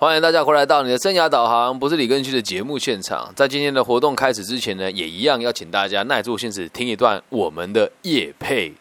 [0.00, 3.32] 欢迎大家回来到你的生涯导航，不是李根旭的节目现场。
[3.34, 8.74] 在今天的活动开始之前呢，也一样要请大家耐住性子听一段我们的夜配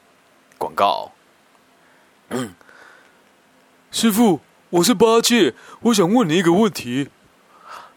[0.60, 1.12] 广告。
[3.90, 7.07] 师傅，我是八戒，我想问你一个问题：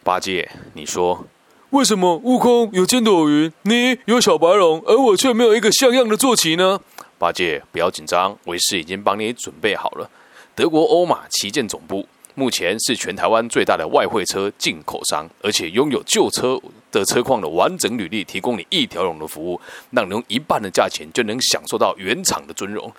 [0.02, 1.26] 八戒，你说
[1.68, 6.80] 为什么悟空有筋斗云，你有小白龙，而我却没有一个像样的坐骑呢？
[7.18, 10.08] 八戒，不要紧张，为师已经帮你准备好了。
[10.54, 12.08] 德国欧马旗舰总部。
[12.34, 16.58] 目前是全台湾最大的外汇车进口商，而且拥有旧车
[16.90, 22.92] 的车况的完整履历，提供你一条龙的服务，让你用一半的价钱就能享受到原厂的尊荣。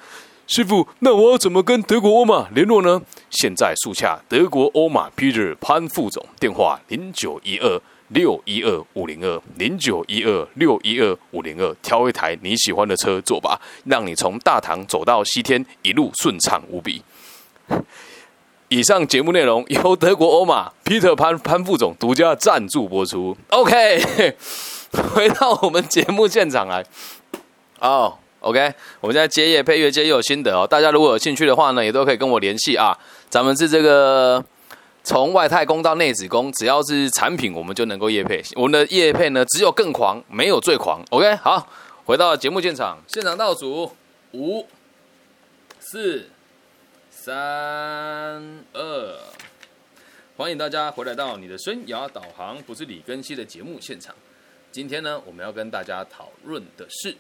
[0.48, 3.02] 师傅，那我要怎么跟德国欧马联络呢？
[3.30, 17.02] 现在速洽德国欧马 Peter 潘副总，电话零九一二六一二五零二零九一二六一二五零二，挑一台你喜欢的车坐吧，让你从大唐走到西天，一路顺畅无比。
[18.72, 23.36] 以上节目内容由德国欧马 Peter 潘潘副总独家赞助播出。
[23.50, 24.02] OK，
[25.14, 26.82] 回到我们节目现场来。
[27.82, 30.66] 哦，OK，我们在接业配乐接又有心得哦。
[30.66, 32.98] 大家如果有兴趣的话呢，也都可以跟我联系啊。
[33.30, 34.42] 咱们是这个
[35.04, 38.42] 从外太空到内子宫，只要是产品，我们就能够业配。
[38.56, 41.04] 我们的业配呢，只有更狂，没有最狂。
[41.10, 41.68] OK，好，
[42.06, 43.92] 回到节目现场，现场倒数
[44.32, 44.66] 五
[45.78, 46.30] 四。
[47.24, 47.36] 三
[48.74, 49.20] 二，
[50.36, 54.16] 欢迎大家回来到你的生涯导航，不是李根熙的节目现场。
[54.72, 57.16] 今天呢，我们要跟大家讨论的是，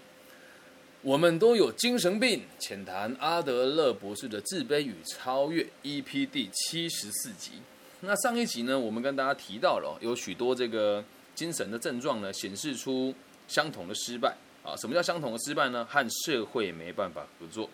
[1.03, 2.41] 我们都有精神病。
[2.57, 7.51] 浅谈阿德勒博士的自卑与超越 EP 第七十四集。
[7.99, 13.13] 那上一集呢，我们跟大家提到了有许多这个精神的症状呢，显示出
[13.47, 14.75] 相同的失败啊。
[14.77, 15.85] 什么叫相同的失败呢？
[15.87, 17.69] 和社会没办法合作。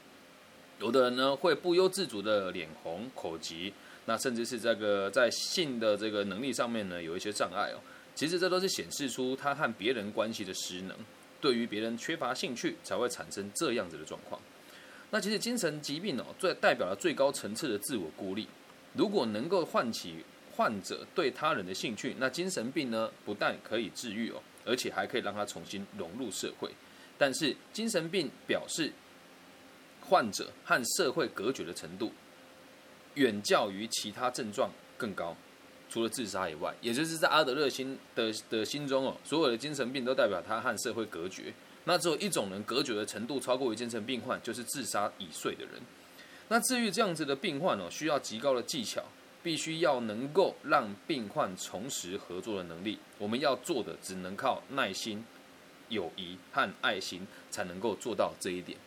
[0.79, 3.73] 有的人呢会不由自主的脸红、口急，
[4.05, 7.81] 那甚至是这个在性的这个能力上面呢有一些障碍哦。
[8.13, 10.95] 其实这都是显示出他和别人关系的失能，
[11.41, 14.39] 对于别人缺乏兴趣，才会产生这样子的状况。
[15.09, 18.47] 那其实精神疾病哦，最代表了最高层次的自我孤立。
[18.93, 20.23] 如果能够唤起
[20.55, 26.69] 患者对他人的兴趣，那精神病呢不但可以治愈哦，而且还可以让他重新融入社会。
[27.17, 28.93] 但是精神病表示。
[30.07, 32.11] 患者和社会隔绝的程度，
[33.15, 35.35] 远较于其他症状更高。
[35.89, 41.53] 除了自杀以外，也就是在阿德勒心的的心中哦，所有的精神病都代表他和社会隔绝。
[41.85, 45.75] 那只有一种人隔绝的程度超过于精神病患，就是自杀已遂的人。
[46.49, 49.01] 那治愈这样子的病患哦，需要极高的技巧，
[49.41, 52.99] 必须要能够让病患重拾合作的能力。
[53.17, 55.23] 我们要做的只能靠耐心、
[55.87, 58.77] 友谊和爱心，才能够做到这一点。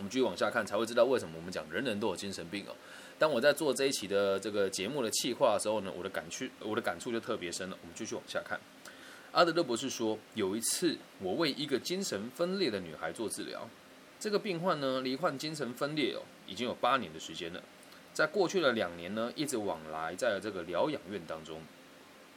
[0.00, 2.74] 我们继续往下看，才会知道为什么我们讲人人都有精神病哦。
[3.18, 7.76] 当我在做这一期的这个节目的企划的时候呢，我的感触我的感触就特别深了。
[7.82, 8.58] 我们继续往下看，
[9.32, 13.68] 阿德勒博士说，有一次我为一个精神分裂的女孩做治疗，
[14.18, 17.62] 这个病患呢罹患精神分裂哦，已经有八年的时间了。
[18.14, 21.60] 在过去的两年呢，一直往来在这个疗养院当中，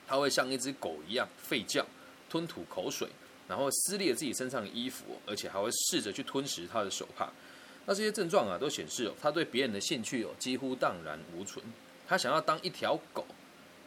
[0.06, 1.86] 他会像一只狗一样吠叫、
[2.30, 3.08] 吞吐口水，
[3.48, 7.32] 然后撕裂自己身上的衣服，而且还会试着去吞食他的手帕。
[7.86, 11.64] 那这些症状啊，都显示哦，他对别人的兴趣哦几乎荡然无存。
[12.08, 13.26] 他想要当一条狗，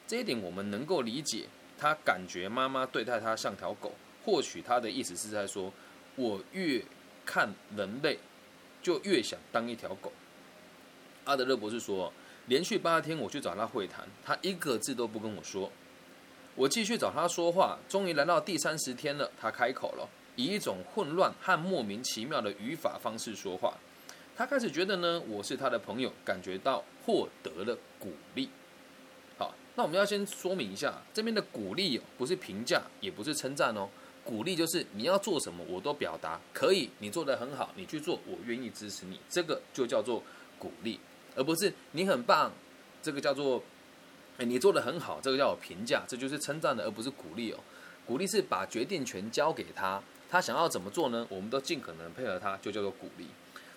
[0.07, 1.47] 这一点我们能够理解。
[1.79, 3.93] 他感觉妈妈对待他像条狗，
[4.25, 5.71] 或许他的意思是在说，
[6.15, 6.83] 我越
[7.25, 8.19] 看人类，
[8.83, 10.11] 就越想当一条狗。
[11.25, 12.11] 阿德勒博士说，
[12.47, 15.71] 连续八天我去找他会谈，他一个字都不跟我说。
[16.55, 23.75] 我继续找他说话，终于来到第三十天了，他开口了，以一种混乱和莫名其妙的语法方式说话。
[24.37, 28.51] 他开始觉得呢，我是他的朋友，感觉到获得了鼓励。
[29.39, 33.89] 好，那我们要先说明一下，这边的鼓励不是评价，也不是称赞哦。
[34.23, 40.23] 鼓励就是你要做什么，我都表达可以，你做的很好，你去做，我愿意支持你，这个就叫做
[40.59, 41.01] 鼓励，
[41.35, 42.53] 而不是你很棒，
[43.01, 43.63] 这个叫做
[44.37, 47.59] 哎你做的很好，这个叫我评价，这就是称赞的，而不是鼓励哦。
[48.05, 51.27] 鼓励是把决定权交给他，他想要怎么做呢？
[51.31, 53.27] 我们都尽可能配合他，就叫做鼓励。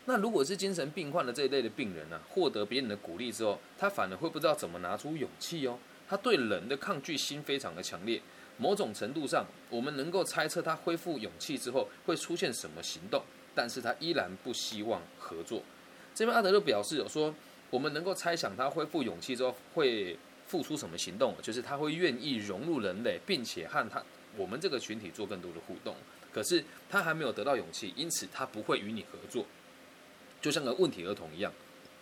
[0.10, 5.78] 那如果是精神病患的这一类的病人呢，获得别人的鼓励之后，他反而会不知道怎么拿出勇气哦。
[6.08, 8.20] 他对人的抗拒心非常的强烈。
[8.58, 13.22] 某种程度上，我们能够猜测他恢复勇气之后会出现什么行动，
[13.54, 15.62] 但是他依然不希望合作。
[16.16, 17.32] 这边阿德勒表示有说，
[17.70, 20.18] 我们能够猜想他恢复勇气之后会
[20.48, 24.04] 付出什么行动，就是他会愿意融入人类，并且和他
[24.36, 25.96] 我们这个群体做更多的互动。
[26.34, 29.46] 可是他还没有得到勇气，因此他不会与你合作。
[30.42, 31.52] 就像个问题儿童一样，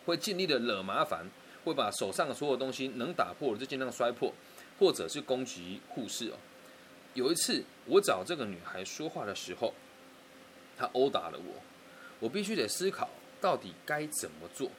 [0.06, 1.26] 会尽力的惹麻烦，
[1.64, 4.34] 会把手上的所有东西能打破的就尽量摔破，
[4.80, 6.38] 或者是攻击护士哦。
[7.14, 9.74] 有一次我找这个女孩说话的时候，
[10.78, 11.62] 她殴打了我，
[12.20, 13.10] 我必须得思考
[13.42, 14.70] 到底该怎么做。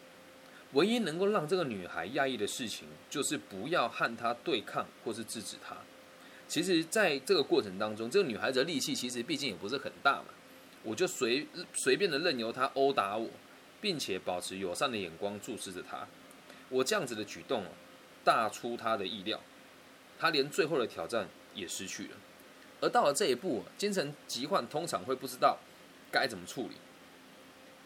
[0.73, 5.77] 唯一能够让这个女孩压抑的事情，就是不要和她对抗或是制止她。
[6.47, 10.27] 其实，在这个过程当中，这个女孩子的力气其实毕竟也不是很大嘛，
[10.83, 13.29] 我就随随便的任由她殴打我，
[13.81, 16.07] 并且保持友善的眼光注视着他。
[16.69, 17.65] 我这样子的举动，
[18.25, 19.41] 大出他的意料，
[20.19, 22.11] 他连最后的挑战也失去了。
[22.81, 25.59] 而到了这一步，精神疾患通常会不知道
[26.13, 26.77] 该怎么处理，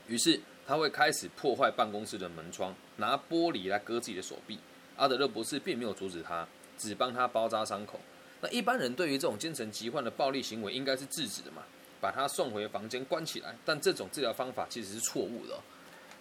[0.06, 4.58] 于是他会开始破坏办公室的门窗，拿玻璃来割自己的手臂。
[4.96, 6.46] 阿德勒博士并没有阻止他，
[6.76, 7.98] 只帮他包扎伤口。
[8.40, 11.62] 那一般人对于这种精神疾患的暴力行为，应该是制止的嘛，
[12.00, 13.56] 把他送回房间关起来。
[13.64, 15.58] 但这种治疗方法其实是错误的。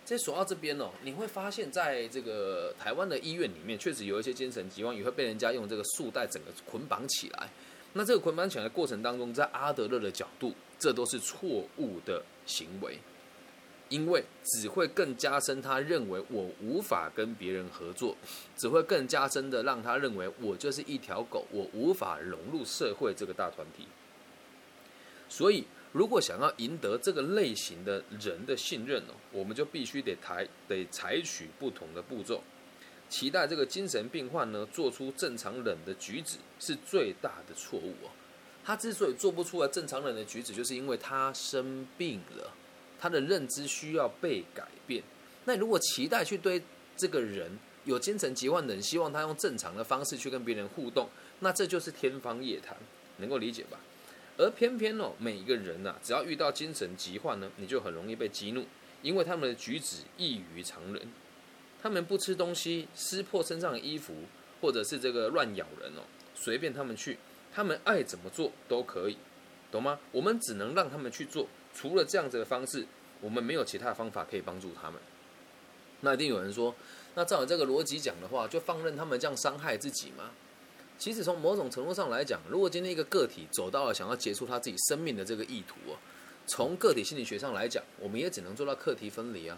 [0.03, 7.49] 在说到这边哦，你会发现在这个台湾的医院里面，确实有一些精神疾患也会被人家用这个束带整个捆绑起来。
[7.93, 12.97] 那这个捆绑起来的过程当中，在阿德勒的角度，这都是错误的行为，
[13.89, 18.15] 因为只会更加深他认为我无法跟别人合作，
[18.57, 23.85] 只会更加深的让他认为我就是一条狗，我无法融入社会这个大团体。
[25.29, 32.41] 所以，如果想要赢得这个类型的人的信任哦，我们就必须得采得采取不同的步骤。
[33.09, 38.09] 期待这个精神病患呢做出正常人的举止是最大的错误哦。
[38.63, 42.53] 他之所以做不出来正常人的举止，就是因为他生病了，
[42.97, 45.03] 他的认知需要被改变。
[45.43, 46.61] 那如果期待去对
[46.95, 47.51] 这个人
[47.83, 51.09] 有精神疾患的人，希望他用正常的方式去跟别人互动，
[51.39, 52.77] 那这就是天方夜谭，
[53.17, 53.77] 能够理解吧？
[54.41, 58.65] 而偏偏哦，每一个人呐，只要遇到精神疾患呢，你就很容易被激怒，
[59.03, 61.07] 因为他们的举止异于常人。
[61.79, 64.15] 他们不吃东西，撕破身上的衣服，
[64.59, 66.01] 或者是这个乱咬人哦，
[66.33, 67.19] 随便他们去，
[67.53, 69.17] 他们爱怎么做都可以，
[69.71, 69.99] 懂吗？
[70.11, 72.87] 我们只能让他们去做，除了这样子的方式，
[73.21, 74.99] 我们没有其他方法可以帮助他们。
[75.99, 76.73] 那一定有人说，
[77.13, 80.31] 那照你这个逻辑讲的话，就放任他们这样伤害自己吗？
[81.01, 85.97] 其实从某种程度上来讲，如果今天一个个体走到了想要结束他自己生命的这个意图哦，
[86.45, 89.57] 从个体心理学上来讲，我们也只能做到课题分离啊，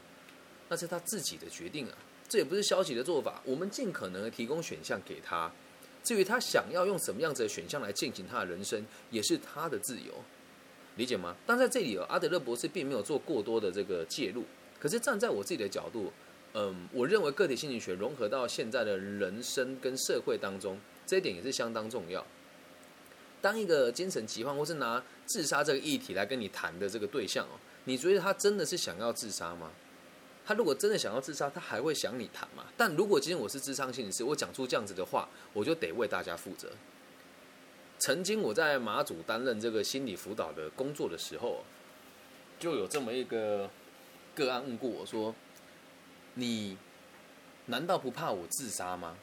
[0.70, 1.98] 那是他自己的决定啊。
[2.30, 5.52] 这也不是消极的做法，我们尽可能的提供选项给他。
[6.02, 8.82] 至于他想要用什么样子的选项来进行他的人生，
[9.12, 10.14] 也是他的自由，
[10.96, 11.36] 理解吗？
[11.46, 14.46] 但在这里，阿德勒博士并没有做过多的这个介入。
[14.80, 16.10] 可是站在我自己的角度，
[16.54, 22.26] 嗯，我认为个体心理学融合到现在的人生跟社会当中，这一点也是相当重要。
[23.42, 29.72] 当一个精神疾患或是拿自杀这个议题来跟你谈的这个对象哦，你觉得他真的是想要自杀吗？
[30.46, 32.66] 他如果真的想要自杀，他还会想你谈吗？
[32.78, 36.70] 但如果今天我是智商心理师，我讲出这样子的话，我就得为大家负责。
[38.00, 41.64] 曾经我在马祖担任这个心理辅导的工作的时候，
[42.60, 43.70] 就有这么一个
[44.36, 45.34] 个案问过我说
[46.36, 46.78] ：“你
[47.66, 49.18] 难道不怕我自杀吗？”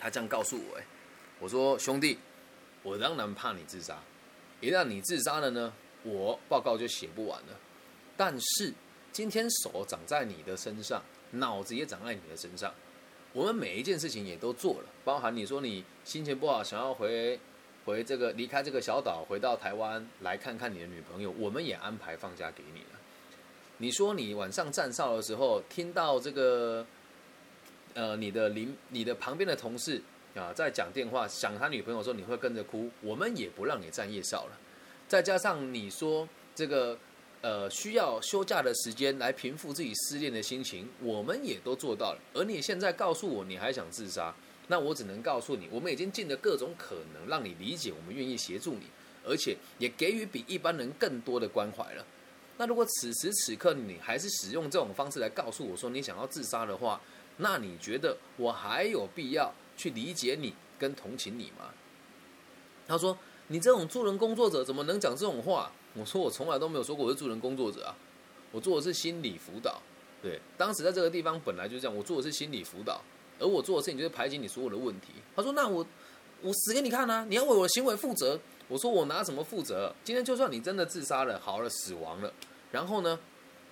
[0.00, 0.84] 他这样告诉我：“哎，
[1.38, 2.18] 我说兄弟，
[2.82, 3.98] 我当然怕你自杀。
[4.60, 7.58] 一旦你自杀了呢，我报告就写不完了。
[8.16, 8.72] 但是。”
[9.12, 11.02] 今天手长在你的身上，
[11.32, 12.72] 脑子也长在你的身上。
[13.32, 17.36] 我们每一件事情也都做了，包含你说你心情不好，想要回
[17.84, 23.00] 回这个离开这个小岛，回到台湾来看看你的女朋友，我们也安排放假给你了。
[23.78, 26.86] 你说你晚上站哨的时候，听到这个
[27.94, 30.02] 呃你的邻你的旁边的同事
[30.34, 34.58] 啊在讲电话，想他女朋友的时候，你会跟着哭，我们也不让你站夜哨了。
[35.08, 36.98] 再加上你说这个。
[37.42, 42.18] 呃，需要休假的时间来平复自己失恋的心情，我们也都做到了。
[42.34, 44.30] 而你现在告诉我你还想自杀，
[44.66, 48.82] 那我只能告诉你，我们已经尽了各种可能让你理解，我们愿意协助你，
[49.24, 52.04] 而且也给予比一般人更多的关怀了。
[52.58, 57.00] 那如果此时此刻你还是使用这种方式来告诉我说你想要自杀的话，
[57.40, 61.70] 那你觉得我还有必要去理解你跟同情你吗？
[62.86, 63.16] 他说。
[63.52, 65.72] 你这种助人工作者怎么能讲这种话？
[65.94, 67.90] 我说我从来都没有说过我是助人工作者啊，
[68.52, 69.82] 我做的是心理辅导。
[70.22, 73.02] 对，当时在这个地方本来就这样，我做的是心理辅导，
[73.40, 75.08] 而我做的事情就是排解你所有的问题。
[75.34, 75.84] 他说：“那我
[76.42, 77.26] 我死给你看啊！
[77.28, 79.92] 你要为我的行为负责。”我说：“我拿什么负责？
[80.04, 82.32] 今天就算你真的自杀了，好了，死亡了，
[82.70, 83.18] 然后呢，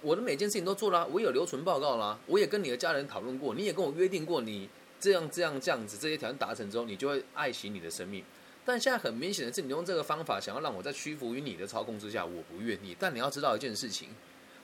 [0.01, 4.69] 我的每件事情都做了，我有留存报告啦，我也跟你的家人讨论过，你也跟我约定过，你
[5.01, 8.23] 这样这样这样子，这些条件达成之后，你就会爱惜你的生命。”
[8.65, 12.95] 但现在很明显的是，你用这个方法想要让我在屈服于你的操控之下，我不愿意。
[12.99, 14.11] 但你要知道一件事情，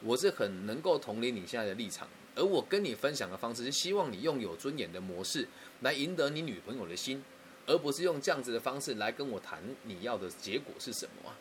[0.03, 5.49] 我是很能够同理你现在的立场，而我跟你分享的方式是希望你用有尊严的模式
[5.81, 7.25] 来赢得你女朋友的心，
[7.67, 11.33] 而不是用这样子的方式来跟我谈你要的结果是什么？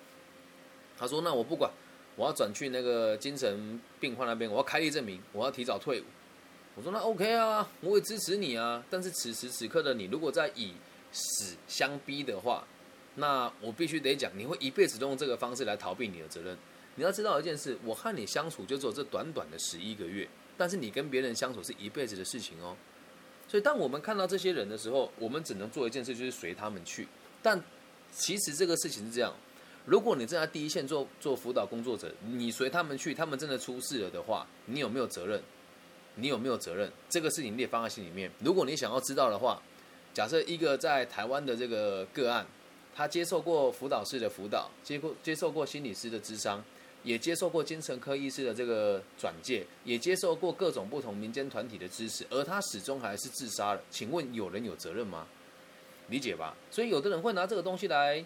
[0.97, 1.69] 他说：“那我不管，
[2.15, 6.03] 我要转去那个精神病患那边，我要开立证明，我要提早退伍。”
[6.75, 8.83] 我说：“那 OK 啊，我也支持你啊。
[8.89, 10.73] 但是此时此刻的你，如果在以
[11.11, 12.65] 死相逼的话，
[13.15, 16.57] 那我必须得讲，你会一辈子都用这个方式来逃避你的责任。
[16.95, 20.27] 你要知道一件事，我和你相处就只有这短短的十一个月，
[20.57, 22.75] 但是你跟别人相处是一辈子的事情哦。
[23.47, 27.07] 所以，当我们看到这些人的时候，我们只能做一件事，就是随他们去。
[27.43, 27.63] 但
[28.11, 29.31] 其实这个事情是这样。”
[29.85, 35.41] 如果你正在第一线做做辅导工作者，你随他们去，他们真的出事了的话，你有没有责任？
[36.15, 36.89] 你有没有责任？
[37.09, 38.31] 这个事情你得放在心里面。
[38.39, 39.61] 如果你想要知道的话，
[40.13, 42.45] 假设一个在台湾的这个个案，
[42.95, 46.63] 他接受过辅导师的辅导，接过接受过心理师的咨商，
[47.03, 53.81] 也接受过精神科医师的这个转介，也接受过各种不同民间团体的支持，而他始终还是自杀了。
[53.89, 55.27] 请问有人有责任吗？
[56.07, 56.55] 理解吧？
[56.71, 58.23] 所以有的人会拿这个东西来。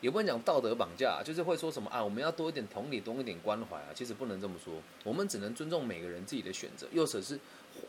[0.00, 3.88] 也不能讲道德绑架，就是会说什么啊，我们要多一点同理，多一点关怀啊。
[3.94, 7.38] 其实不能这么说，我们只能尊重每个人自己的选择，又者是，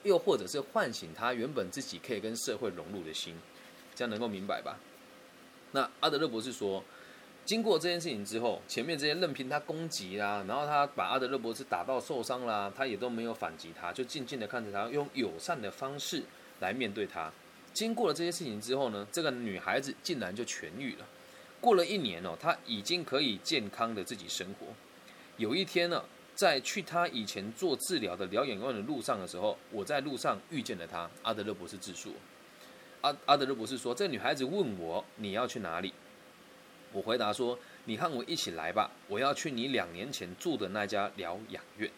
[0.04, 3.36] 又或者是唤醒他原本自己可以跟社会融入的心，
[3.96, 4.78] 这样能够明白吧？
[5.72, 6.84] 那阿德勒博士说，
[7.46, 16.24] 经过这件事情之后，前面这些任凭他攻击啦，然后他把阿德勒博士打到受伤啦，他也都没有反击他，就静静的看着他，用友善的方式
[16.60, 17.32] 来面对他。
[17.74, 21.06] 经过了这些事情之后呢，这个女孩子竟然就痊愈了。
[21.62, 24.66] 过了一年哦，他已经可以健康的自己生活。
[25.38, 26.04] 有一天呢，
[26.36, 31.10] 在去他以前做治疗的疗养院的路上的时候，我在路上遇见了他。
[31.22, 32.16] 阿德勒博士自述，
[33.02, 35.94] 阿阿德勒博士说，这女孩子问我你要去哪里？
[36.92, 41.90] 我回答说，你和我一起来吧，我要去你两年前住的那家疗养院。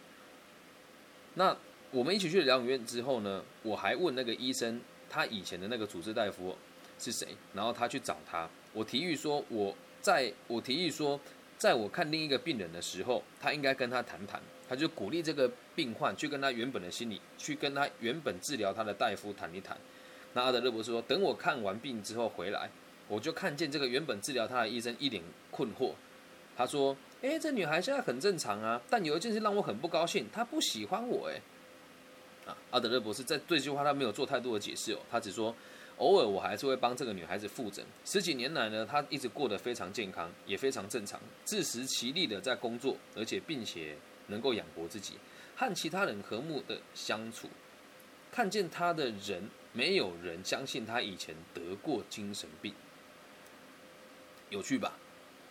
[1.36, 1.56] 那
[1.92, 6.56] 我们一起去疗养院之后呢，我还问那个医生，他以前的那个主治大夫
[7.00, 7.30] 是谁？
[7.54, 8.50] 然后他去找他。
[8.74, 11.20] 我提议说，我在我提议说，
[11.58, 14.42] 在我看另一个病人的时候，他应该跟他谈谈。
[14.68, 19.78] 他就鼓励这个病患去跟他原本的心理，去跟他原本治疗他的大夫谈一谈。
[20.34, 22.70] 那阿德勒博士说，等我看完病之后回来，
[23.08, 25.92] 我就看见这个原本治疗他的医生一脸困惑。
[26.58, 31.42] 他说：“诶，这女孩现在很正常啊，但有一件事让我很不高兴，她不喜欢我。”诶。
[32.48, 35.54] 啊，阿德勒博士在这句话他没有做太多的解释哦，他只说。
[36.04, 37.86] 偶尔我还是会帮这个女孩子复诊。
[38.04, 43.96] 十几年来呢，她一直过得非常健康，也非常正常，自食其力的在工作，而且并且
[44.28, 45.14] 能够养活自己，
[45.56, 47.48] 和其他人和睦的相处。
[48.30, 52.74] 看见她的人，没有人相信她以前得过精神病。
[54.50, 54.98] 有趣吧？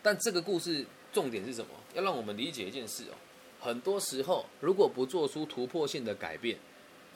[0.03, 1.71] 但这个故事重点是什么？
[1.95, 3.15] 要让我们理解一件事哦。
[3.59, 6.59] 很多时候，如果不做出突破性的改变，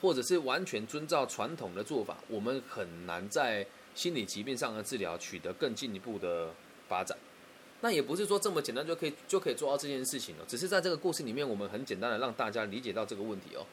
[0.01, 6.49] 或者是完全遵照传统的做法，我们很难在心理疾病上的治疗取得更进一步的
[6.87, 7.17] 发展。
[7.81, 13.65] 那也不是说这么简单就可以就可以做到这件事情了，只是在这个故事里面，我们很简单的让大家理解到这个问题哦，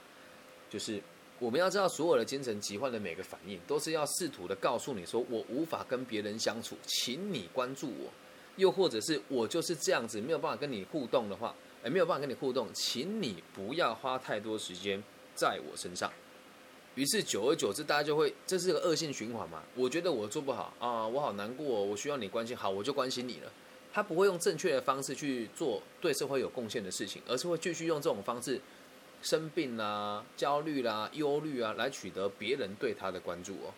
[0.68, 1.00] 就是
[1.38, 8.10] 我们要知道所有的精神疾患的每个反应，都是要试图的告诉你说，我无法跟别人相处，请你关注我；
[8.56, 15.02] 又或者是我就是这样子没有办法跟你互动的话，哎，没有办法跟你互动，请你不要花太多时间。
[15.34, 16.12] 在我身上，
[16.94, 19.62] 于是久而久之，大家就会，这是个恶性循环嘛？
[19.74, 23.50] 我觉得我做不好啊，我好难过，我需要你关心，好，我就关心你了。
[23.92, 28.60] 他不会用正确的方式去做对社会有贡献的事情，而是会继续用这种方式，
[29.22, 33.74] 生病啦、焦虑啦、忧虑啊，来取得别人对他的关注哦，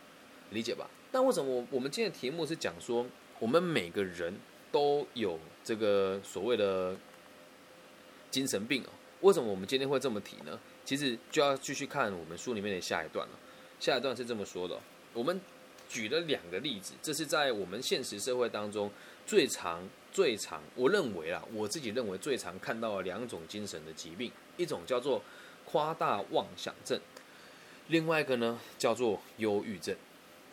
[0.51, 0.89] 理解吧？
[1.13, 3.07] 但为什么我我们今天的题目是讲说，
[3.39, 4.35] 我们每个人
[4.73, 6.97] 都有这个所谓的
[8.31, 8.89] 精神病哦？
[9.21, 10.59] 为什么我们今天会这么提呢？
[10.87, 13.35] 其实就要继续看我们书里面的下一段了。
[13.79, 14.81] 下一段是这么说的：
[15.13, 15.39] 我们
[15.89, 18.91] 举了两个例子，这是在我们现实社会当中
[19.27, 25.21] 最常、最常，我认为啊，我自己认为最常看到的两种精神的疾病，一种叫做
[25.65, 26.99] 夸大妄想症，
[27.89, 29.95] 另外一个呢叫做忧郁症。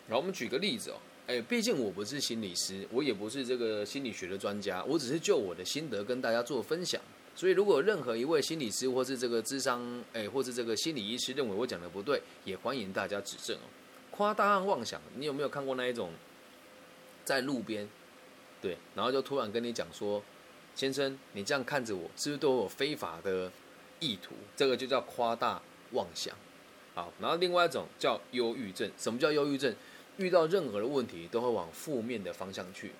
[0.08, 0.96] 然后我们举个例子哦，
[1.28, 7.00] 哎，毕竟我不是心理师，我也不是这个心理学的专家，我只是就我的心得跟大家做分享。
[7.36, 13.66] 所以，如果任何一位心理师或是这个智商，哎，或是这个心理医师认为我讲的不对，也欢迎大家指正哦。
[14.12, 16.12] 夸大妄想，你有没有看过那一种，
[17.24, 17.88] 在路边，
[18.62, 20.22] 对，然后就突然跟你讲说，
[20.76, 23.50] 先生，你这样看着我，是不是对我有非法的
[23.98, 24.34] 意图？
[24.54, 25.60] 这个就叫夸大
[25.90, 26.32] 妄想。
[26.94, 28.88] 好，然后另外一种叫忧郁症。
[28.96, 29.74] 什么叫忧郁症？
[30.18, 32.92] 遇到任何的问题都会往负面的方向去，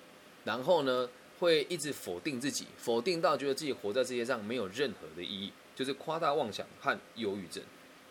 [0.43, 1.09] 然后呢？
[1.39, 7.63] 会一直否定自己，否定到觉得自己活在世界上没有任何的意义，就是夸大妄想和忧郁症。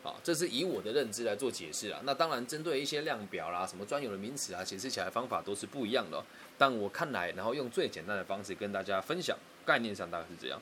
[0.02, 1.99] 啊，这是以我的认知来做解释啊。
[2.04, 6.23] 那当然，针对一些量表啦、什么专有的名词啊，解释起来方法都是不一样的、
[6.59, 10.61] 但我看来，然后用最简单的方式跟大家分享，概念上大概是这样。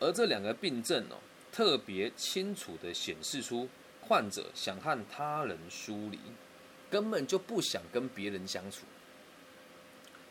[0.00, 1.18] 而这两个病症哦，
[1.52, 3.68] 特别清楚的显示出
[4.00, 6.18] 患者想和他人疏离，
[6.90, 8.80] 根本就不想跟别人相处，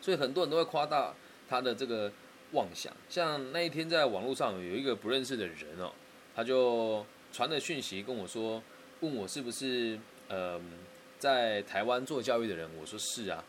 [0.02, 1.14] 所以很多人都会夸大
[1.50, 2.10] 他的这个
[2.52, 2.92] 妄想。
[3.08, 5.90] 像那一天在网络上有一个不认识的人哦，
[6.34, 8.62] 他就传了讯息跟我说，
[9.00, 10.60] 问我是不是呃
[11.18, 13.44] 在台湾做教育的人，我说是啊。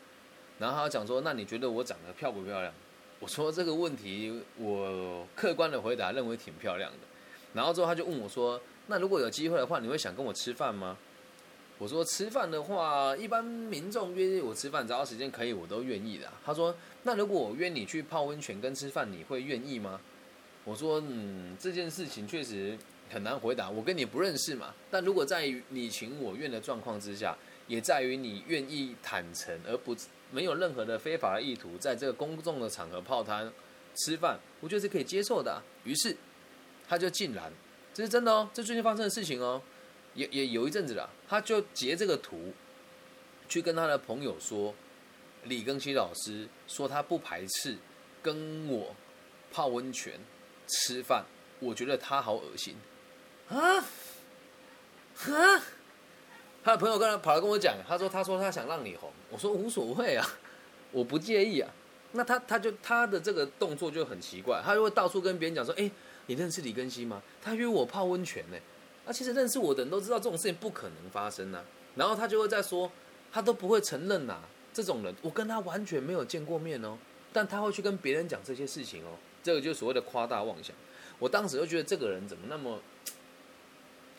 [0.58, 2.74] 然后他讲说，那你觉得我长得漂不漂亮？
[3.20, 6.98] 我说这个问题，我客观的回答认为挺漂亮的。
[7.54, 10.98] 然后之后他就问我说，那如果有机会的话，你会想跟我吃饭吗？
[11.82, 16.32] 我说吃饭的话，一般民众约我吃饭，只要时间可以，我都愿意的。
[16.44, 16.72] 他说，
[17.02, 20.00] 那如果我约你去泡温泉跟吃饭，你会愿意吗？
[20.62, 22.78] 我说，嗯，这件事情确实
[23.10, 24.72] 很难回答，我跟你不认识嘛。
[24.92, 27.36] 但如果在于你情我愿的状况之下，
[27.66, 29.96] 也在于你愿意坦诚，而不
[30.30, 33.52] 没有任何的非法的意图，在这个公众的场合泡汤
[33.96, 36.16] 吃饭，我觉得是可以接受的、于是
[36.88, 37.52] 他就竟然，
[37.92, 39.60] 这是真的哦，这最近发生的事情哦，
[40.14, 42.52] 也也有一阵子了，他就截这个图，
[43.48, 44.74] 去跟他的朋友说，
[45.44, 47.76] 李庚希老师说他不排斥
[48.22, 48.94] 跟我
[49.50, 50.20] 泡温泉
[50.66, 51.24] 吃饭，
[51.60, 52.76] 我觉得他好恶心
[53.48, 55.62] 啊啊！
[56.64, 60.26] 他的朋友跟他跑来跟我讲，他说他说他想让你红，我说无所谓啊，
[60.90, 61.70] 我不介意啊。
[62.12, 65.90] 那他他就他的这个动作就很奇怪，他就会到处跟别人讲说，哎、
[66.26, 67.22] 你认识李根希吗？
[67.40, 68.58] 他约我泡温泉呢。
[69.04, 71.64] 那其实认识我的人都知道这种事情不可能发生啊。
[71.94, 72.90] 然后他就会在说，
[73.30, 74.40] 他都不会承认呐、
[74.72, 76.96] 这种人我跟他完全没有见过面哦，
[77.32, 80.74] 但他会去跟别人讲这些事情哦，这个就是所谓的夸大妄想。
[81.18, 82.80] 我当时就觉得这个人怎么那么，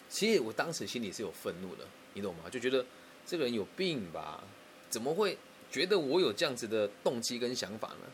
[0.09, 2.43] 其实我当时心里是有愤怒的，你懂吗？
[2.49, 2.85] 就觉得
[3.25, 4.43] 这个人有病吧？
[4.89, 5.37] 怎么会
[5.71, 8.07] 觉得我有这样子的动机跟想法呢？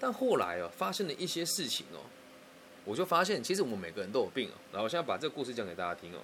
[0.00, 2.00] 但后来哦，发生了一些事情哦，
[2.84, 4.54] 我就发现其实我们每个人都有病哦。
[4.72, 6.18] 然后我现在把这个故事讲给大家听哦。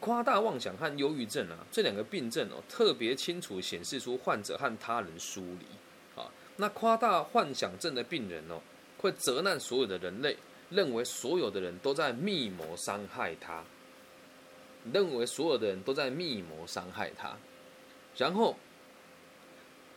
[0.00, 6.30] 夸大妄想和忧郁症啊，这两个病症哦，特别清楚显示出患者和他人疏离啊。
[6.56, 8.60] 那夸大幻想症的病人哦，
[8.98, 10.36] 会责难所有的人类，
[10.70, 13.62] 认为所有的人都在密谋伤害他，
[14.90, 17.36] 认为所有的人都在密谋伤害他。
[18.16, 18.56] 然后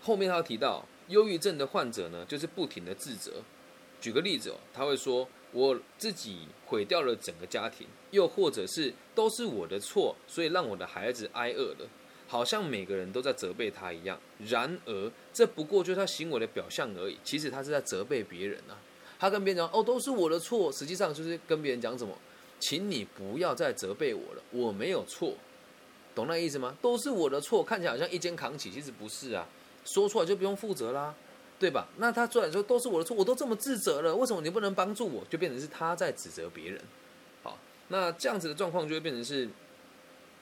[0.01, 3.41] 后面他提到，忧郁症的患者呢，就是不停的自责。
[4.03, 11.87] 举个例子哦，他会说：“我自己毁掉了整个家庭，又或者是都是我的错，所以让我的孩子挨饿了。”
[12.27, 14.19] 好像每个人都在责备他一样。
[14.45, 17.17] 然而，这不过就是他行为的表象而已。
[17.23, 18.75] 其实他是在责备别人啊。
[19.17, 22.13] 他跟别人讲：“哦，都是我的错。”实际上就是跟别人讲什么
[22.59, 25.33] ：“请你不要再责备我了，我没有错。”
[26.13, 26.75] 懂那意思吗？
[26.81, 29.47] 都是我的错，看起来好像一肩扛起，其实不是啊。
[29.85, 31.13] 说出来就不用负责啦，
[31.63, 31.87] 对吧？
[31.95, 35.23] 那他虽然说都是我的错，我都这么自责了，为什么你不能帮助我？
[35.29, 36.81] 就变成是他在指责别人。
[37.41, 39.47] 好，那这样子的状况就会变成是，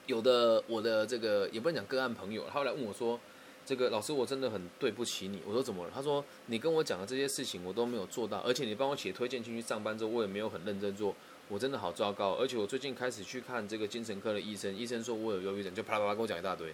[0.08, 3.20] 有的我的这个也不能讲个案朋友，他后来问我说
[3.64, 11.16] ：“这个老师，我真的很对不起你。”我说：“怎么了？”他说：“你跟我讲的这些事情我都没有做到，而且你帮我写推荐进去上班之后，我也没有很认真做。”
[11.48, 16.74] 我真的好糟糕，而且我最近开始去看这个精神科的医生，医生说我有忧郁症，就啪啦啪啦跟我讲一大堆。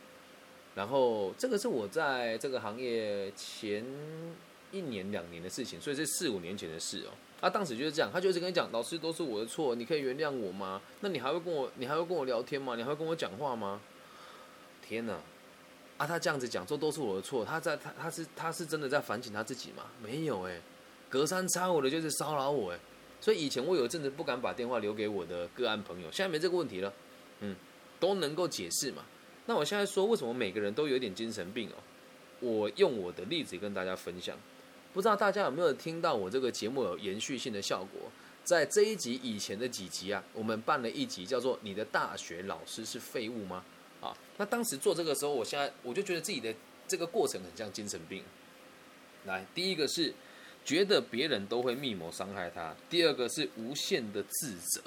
[0.77, 3.83] 然后这个是我在这个行业前
[4.71, 7.09] 一年两年的事情，所以是四五年前的事哦。
[7.41, 10.79] 他当时就是这样，他就是跟你讲，老师都是我的错，你可以原谅我吗？
[10.99, 12.75] 那你还会跟我，你还会跟我聊天吗？
[12.75, 13.81] 你还会跟我讲话吗？
[14.87, 15.19] 天哪！
[15.97, 19.85] 啊，他这样子讲说都是我的错，他在他他是他是真的在反省他自己吗？
[19.99, 20.61] 没有哎、
[21.09, 22.79] 隔三差五的就是骚扰我哎、
[23.19, 26.93] 所以以前我有一阵子不敢把电话留给我的个案朋友，现在没这个问题了，
[27.39, 27.55] 嗯，
[27.99, 29.03] 都能够解释嘛。
[29.47, 31.73] 那我现在说，为什么每个人都有点精神病哦？
[32.39, 34.37] 我用我的例子跟大家分享，
[34.93, 38.11] 不知道大家有没有听到我这个节目有延续性的效果？
[38.43, 43.63] 在这一集以前的几集啊，我们办了一集叫做“你的大学老师是废物吗？”
[43.99, 46.53] 啊，那当时做这个时候，我现在我就觉得自己的
[46.87, 48.23] 这个过程很像精神病。
[49.25, 50.13] 来，第一个是
[50.63, 54.81] 觉得别人都会密谋伤害他；第二个是无限的自责。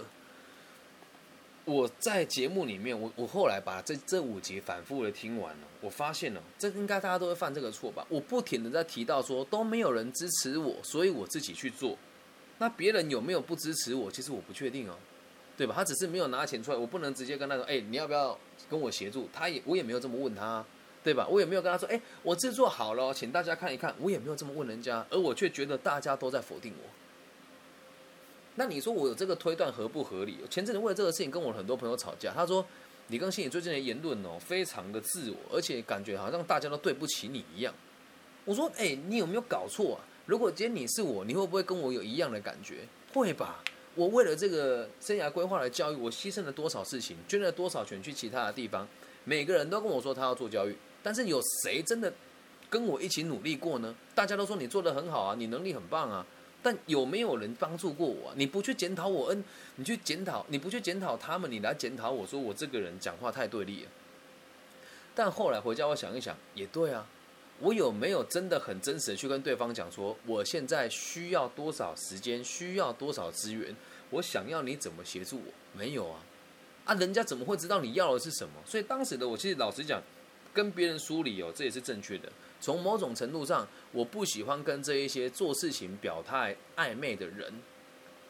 [1.65, 8.05] 我在节目里面，我我后来把这这五集反复的听完了，我发现了，这应该大家都会犯这个错吧？
[8.09, 11.97] 我不停的在提到说都没有人支持我，所以我自己去做。
[12.59, 14.11] 那别人有没有不支持我？
[14.11, 14.95] 其实我不确定哦，
[15.57, 15.75] 对吧？
[15.77, 18.37] 他只是没有拿钱出来，我不能直接跟他说，哎、你要不要
[18.69, 19.29] 跟我协助？
[19.33, 20.65] 他也我也没有这么问他，
[21.05, 21.27] 对吧？
[21.29, 26.91] 我也没有跟他说，哎、我制作好了，请大家看一看，我也没有这么问人家，而我却觉得大家都在否定我。
[28.61, 30.37] 那你说我有这个推断合不合理？
[30.51, 32.63] 前阵子为了这个事情跟我很多朋友吵架，他说
[33.09, 37.73] 李更新你最近的言论哦，非常的自我，而且感觉好像大家都对不起你一样。
[38.45, 40.05] 我说，哎、你有没有搞错啊？
[40.27, 42.87] 如果今天你是我，你会不会跟我有一样的感觉？
[43.15, 43.65] 会吧。
[43.95, 48.87] 我为了这个生涯规划的教育，我牺牲了多少事情，捐了多少钱去其他的地方。
[49.25, 52.13] 每个人都跟我说他要做教育，但是有谁真的
[52.69, 53.95] 跟我一起努力过呢？
[54.15, 56.27] 大家都说你做的很好啊，你能力很棒啊，
[56.63, 59.45] 但有没有人帮助过我、你不去检讨我嗯，
[59.77, 63.91] 你去检讨，你不去检讨他们，你来检讨我说我这个人讲话太对立了。
[65.15, 67.07] 但后来回家我想一想，也对啊，
[67.59, 73.75] 我有没有真的很真实的去跟对方讲说，我现在需要多少时间，需要多少资源，
[74.11, 75.53] 我想要你怎么协助我？
[75.73, 76.21] 没有啊，
[76.85, 78.55] 啊，人家怎么会知道你要的是什么？
[78.67, 80.03] 所以当时的我其实老实讲，
[80.53, 82.31] 跟别人梳理哦，这也是正确的。
[82.61, 87.53] 从某种程度上，我不喜欢跟这一些做事情表态暧昧的人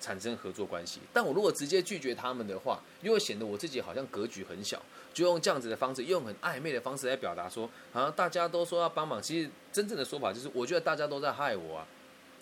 [0.00, 1.00] 产生合作关系。
[1.12, 4.80] 但我如果直接拒绝他们的话，又会显得我自己好像格局很小，
[5.12, 11.86] 就用这样子的方式，用很暧昧的方式来表达说，好像大家都说要帮忙，其实真正的说法就是，我觉得大家都在害我啊，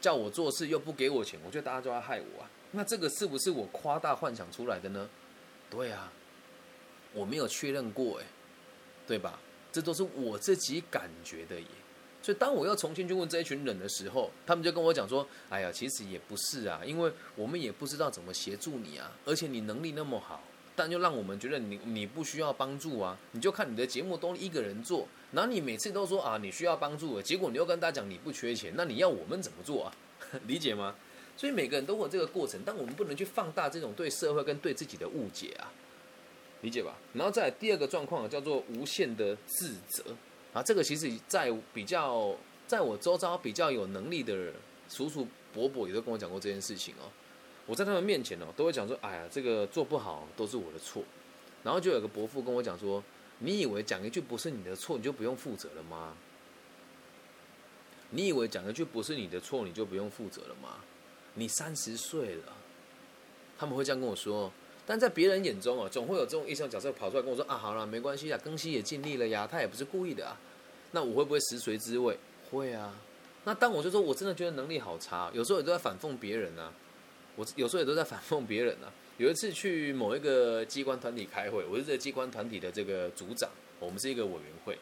[0.01, 2.51] 叫我做事又不给我钱，我觉得大家都在害我啊。
[2.73, 5.09] 那这个是不是我夸大幻想出来的呢？
[5.71, 6.13] 对啊，
[7.15, 8.27] 我没有确认过，哎，
[9.07, 9.39] 对吧？
[9.73, 11.67] 这都是我自己感觉的耶。
[12.21, 20.43] 所以当我要重新去问这一群人的时候，他们就跟我讲说：“哎呀，其实也不是啊，因为我们也不知道怎么协助你啊，而且你能力那么好，
[20.75, 23.17] 但就让我们觉得你你不需要帮助啊。
[23.33, 29.93] 你就看你的节目都一个人做，然后你每次都说啊你需要帮助，结果你又跟大家讲你不缺钱，那你要我们怎么做啊？
[30.49, 30.95] 理解吗？
[31.37, 35.73] 所以每个人都有这个过程，但我们不能去放大这种对社会跟对自己的误解啊。”
[36.63, 36.97] 理解吧？
[37.13, 40.05] 然后再第二个状况叫做无限的自责
[40.53, 42.35] 啊，这个其实在比较
[42.67, 44.53] 在我周遭比较有能力的
[44.89, 47.07] 叔叔伯伯也都跟我讲过这件事情哦。
[47.67, 51.05] 我在他们面前哦，都会讲说：“哎呀，这个做不好都是我的错。”
[51.63, 53.03] 然后就有个伯父跟我讲说
[53.39, 56.17] ：“你以为讲一句不是你的错，你就不用负责了吗？
[58.11, 60.81] 你以为讲一句不是你的错，你就不用负责了吗？
[61.35, 62.57] 你三十岁了。”
[63.59, 64.51] 他们会这样跟我说。
[64.89, 70.35] 但在别人眼中啊，总会有这种异性角色跑出来跟我说啊，好了，没关系啊，更新也尽力了呀，他也不是故意的啊。
[70.93, 72.19] 那我会不会食髓知味？
[72.51, 72.99] 会啊。
[73.45, 76.73] 那当我就说我真的觉得能力好差，有时候也都在反讽别人啊。
[77.37, 78.89] 我有时候也都在反讽别人啊。
[79.19, 84.79] 有一次去某一个机关团体开会，我是这个机关团体的这个组长，我们是一个委员会。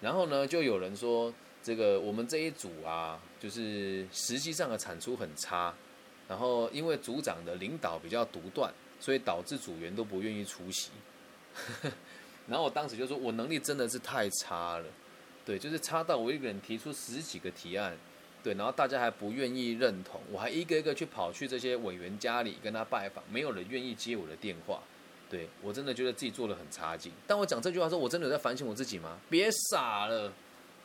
[0.00, 1.30] 然后呢，就有人说
[1.62, 5.74] 这个我们这一组啊，就是实际上的产出很差，
[6.26, 8.72] 然后因为组长的领导比较独断。
[8.98, 10.90] 所以导致组员都不愿意出席，
[12.48, 14.84] 然后我当时就说，我能力真的是太差了，
[15.44, 17.96] 对，就是差到我一个人提出十几个提案，
[18.42, 24.80] 对，然后大家还不愿意认同，我还一个一个去跑去这些委员家里跟他拜访，没有人愿意接我的电话，
[25.28, 27.12] 对我真的觉得自己做的很差劲。
[27.26, 29.18] 但我讲这句话说，我真的有在反省我自己吗？
[29.28, 30.32] 别傻了，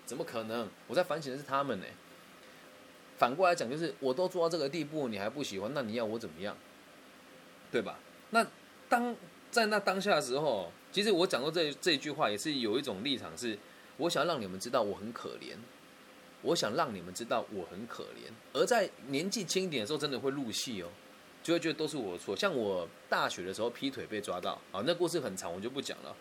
[0.05, 0.67] 怎么可能？
[0.87, 1.85] 我在反省的是他们呢。
[3.17, 6.57] 反过来讲，就是我都做到这个地步，你还不喜欢，那你要我怎么样？
[7.71, 7.97] 对吧？
[8.31, 8.45] 那
[8.89, 9.15] 当
[9.49, 13.57] 在那当下的时候，其实我讲过这这句话，也是有一种立场，是
[13.97, 15.55] 我想让你们知道我很可怜，
[16.41, 18.31] 我想让你们知道我很可怜。
[18.53, 20.89] 而在年纪轻一点的时候，真的会入戏哦，
[21.41, 22.35] 就会觉得都是我的错。
[22.35, 26.15] 像我大学的时候劈腿被抓到，啊，那故事很长，我就不讲了。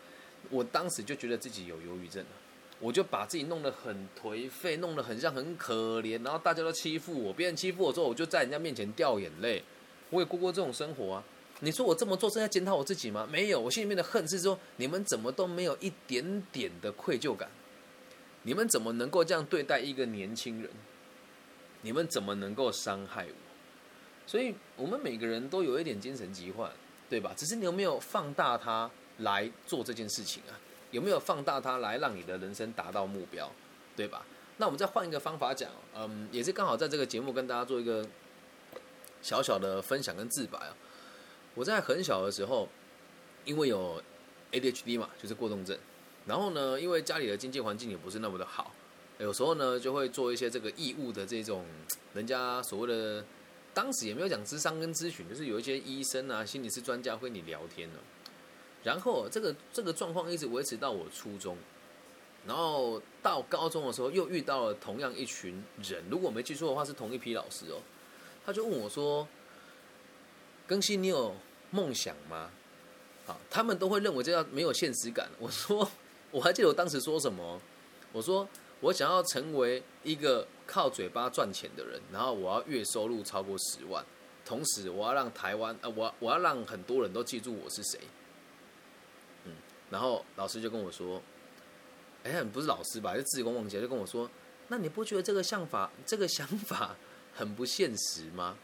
[0.49, 2.31] 我当时就觉得自己有忧郁症了，
[2.79, 9.63] 我就把自己弄得很颓废，弄得很像很可怜，然后大家都欺负我，别人欺负我之后，我就在人家面前掉眼泪。
[10.11, 11.25] 我也过过这种生活啊。
[11.61, 13.29] 你说我这么做是在检讨我自己吗？
[13.31, 17.51] 没有，我心里面的恨是说你们怎么都没有一点点的愧疚感，
[18.43, 20.71] 你们怎么能够这样对待一个年轻人？
[21.83, 23.35] 你们怎么能够伤害我？
[24.27, 26.71] 所以我们每个人都有一点精神疾患，
[27.09, 27.33] 对吧？
[27.37, 30.57] 只是你有没有放大它来做这件事情啊？
[30.91, 33.51] 有没有放大它来让你的人生达到目标，
[33.97, 34.25] 对吧？
[34.57, 38.07] 那我们再换一个方法讲，嗯，也是刚好在这个节目跟大家做一个
[39.21, 40.77] 小小的分享跟自白啊。
[41.55, 42.69] 我在很小的时候，
[43.45, 44.03] 因为有
[44.53, 45.77] ADHD 嘛，就是过动症。
[46.27, 48.73] 然后呢，因为家里的经济环境也不是那么的好，
[49.19, 51.65] 有时候呢就会做一些这个义务的这种，
[52.15, 53.25] 人家所谓的，
[53.75, 57.99] 当时也没有讲智商跟咨询，就是有一些医生啊、心理师专家跟你聊天呢。
[58.85, 61.57] 然后这个这个状况一直维持到我初中，
[62.47, 67.81] 然后到高中的时候又遇到了同样一群人，如果我没记错的话是同一批老师哦，
[68.47, 69.27] 他就问我说。
[70.71, 71.35] 更新，你有
[71.73, 72.49] 梦想吗？
[73.27, 75.29] 好，他们都会认为这样没有现实感。
[75.41, 75.91] 我说，
[76.31, 77.61] 我还记得我当时说什么？
[78.13, 84.07] 我说，我想要成为一个靠嘴巴赚钱的人，然后我要月收入超过十万。
[84.45, 87.99] 同时我要让台湾呃，我我要让很多人都记住我是谁。
[89.47, 89.53] 嗯，
[89.91, 91.21] 然后老师就跟我说，
[92.23, 93.17] 哎，不是老师吧？
[93.17, 94.31] 就自己跟忘记就跟我说，
[94.69, 96.95] 那你不觉得这个想法这个想法
[97.35, 98.57] 很不现实吗？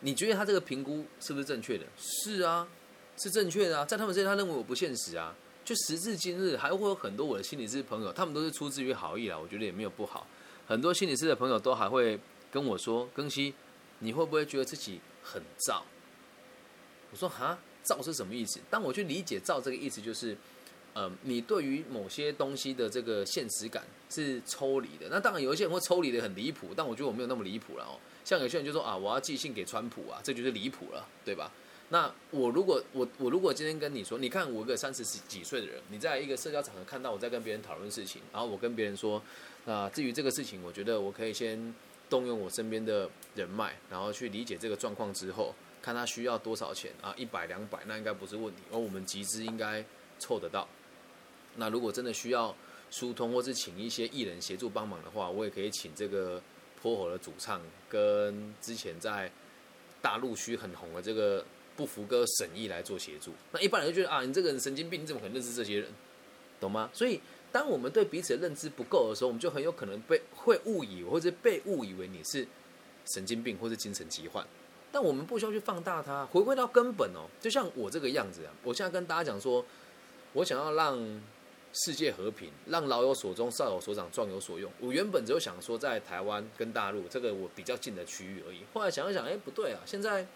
[0.00, 1.84] 你觉得他这个评估是不是正确的？
[1.96, 2.68] 是啊，
[3.16, 5.34] 是正确的啊，在他们这里，他认为我不现实啊。
[5.64, 10.24] 就时至今日，还会有很多我的心理师朋友，他们都是出自于好意啦，我觉得也没有不好。
[10.64, 12.16] 很多心理师的朋友都还会
[12.52, 13.52] 跟我说：“庚希，
[13.98, 15.82] 你会不会觉得自己很燥？”
[17.10, 20.36] 我说：“哈，燥是什么意思？”当我去理解“燥”这个意思，就是，
[20.94, 25.08] 呃，你对于某些东西的这个现实感是抽离的。
[25.10, 27.98] 那当然，有一些人会抽离的很离谱，但我觉得我没有那么离谱了哦。
[28.26, 31.48] 像有些人就说：“啊，我要寄信给川普啊，这就是离谱了，对吧？”
[31.90, 39.22] 那我如果我我如果今天跟你说，你看我一个三十几岁的人，你在一个社交场合看到我在跟别人讨论事情，然后我跟别人说，
[39.64, 41.72] 啊，至于这个事情，我觉得我可以先
[42.10, 49.84] 动用我身边的人脉，然后去理解这个状况之后，看他需要多少钱啊，一百两百那应该不是问题，而我们集资应该
[50.18, 50.66] 凑得到。
[51.54, 52.52] 那如果真的需要
[52.90, 56.42] 疏通或是请一些艺人协助帮忙的话，我也可以请这个
[56.86, 59.32] 泼火的主唱跟之前在
[60.00, 61.44] 大陆区很红的这个。
[61.76, 65.90] 不服哥沈毅来做协助，那一般人就觉得啊，你这个人神经病，你怎么可能认识这些人，
[66.58, 66.88] 懂吗？
[66.90, 67.20] 所以，
[67.52, 72.48] 当我们对彼此的认知不够的时候，我们就很有可能被会误以为或者被误以为你是
[73.04, 74.42] 神经病或者精神疾患。
[74.90, 77.28] 但我们不需要去放大它，回归到根本哦。
[77.42, 79.62] 就像我这个样子啊，我现在跟大家讲说，
[80.32, 80.98] 我想要让
[81.84, 84.70] 世界和平，让老有所终，少有所长，壮有所用。
[84.80, 88.60] 我原本只有想说在台湾跟大陆这个我比较近的区域而已。
[88.72, 90.26] 后来想一想，哎，不对啊，现在。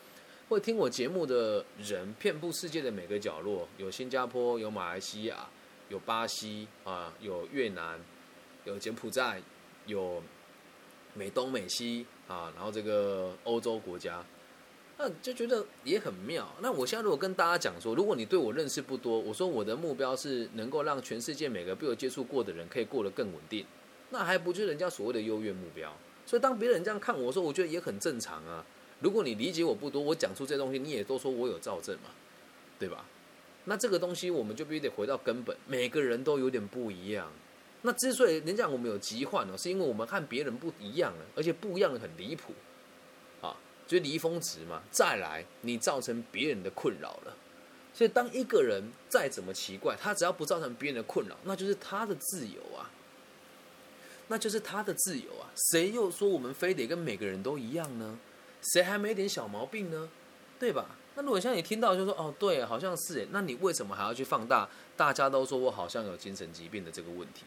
[0.50, 5.48] 会听我节目的人遍布世界的每个角落，有新加坡，有马来西亚，
[5.88, 8.00] 有巴西啊，有越南，
[8.64, 9.40] 有柬埔寨，
[9.86, 10.20] 有
[11.14, 14.24] 美东美西啊，然后这个欧洲国家，
[15.02, 16.46] 那就觉得也很妙。
[16.60, 23.64] 那我现在如果跟大家讲说，如果你对我认识不多，我说我的目标是能够让全世界每个被我接触过的人可以过得更稳定，
[24.10, 25.90] 那还不就是人家所谓的优越目标？
[26.26, 28.62] 所以当别人这样看我说，我觉得也很正常啊。
[29.00, 32.10] 如果你理解我不多，我讲出这东西，你也都说我有造证嘛，
[32.78, 33.06] 对吧？
[33.64, 37.32] 那这个东西我们就必须得回到根本，每个人都有点不一样。
[37.80, 42.52] 那之所以人家我们有疾患哦，是因为我们和别人不一样了，而且不一样的很离谱，
[43.90, 44.80] 就离峰值嘛。
[44.92, 47.36] 再来，你造成别人的困扰了。
[47.92, 52.88] 所以当一个人再怎么奇怪，他只要不造成别人的困扰，那就是他的自由啊，
[54.28, 55.50] 那就是他的自由啊。
[55.72, 58.16] 谁又说我们非得跟每个人都一样呢？
[58.62, 60.08] 谁还没点小毛病呢？
[60.60, 60.86] 对吧？
[61.16, 64.68] 那如果像你听到就说哦，对，好像是诶，那你为什么还要去放大？
[64.96, 67.44] 大家都说我好像有精神疾病的这个问题。